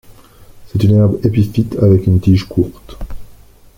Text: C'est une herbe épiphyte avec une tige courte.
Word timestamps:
C'est 0.65 0.83
une 0.83 0.95
herbe 0.95 1.19
épiphyte 1.23 1.75
avec 1.79 2.07
une 2.07 2.19
tige 2.19 2.45
courte. 2.47 2.97